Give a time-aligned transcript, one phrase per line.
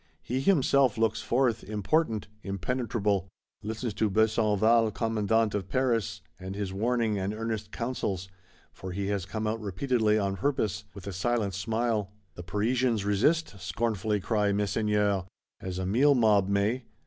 [0.23, 3.29] He himself looks forth, important, impenetrable;
[3.61, 8.27] listens to Besenval Commandant of Paris, and his warning and earnest counsels
[8.73, 12.09] (for he has come out repeatedly on purpose), with a silent smile.
[12.33, 13.59] The Parisians resist?
[13.61, 15.25] scornfully cry Messeigneurs.
[15.61, 16.85] As a meal mob may!